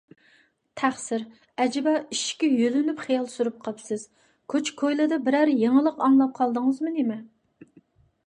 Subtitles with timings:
[0.79, 1.23] تەخسىر،
[1.65, 4.05] ئەجەبا، ئىشىككە يۆلىنىپ خىيال سۈرۈپ قاپسىز،
[4.53, 7.19] كوچا- كويلىدا بىرەر يېڭىلىق ئاڭلاپ قالدىڭىزمۇ نېمە؟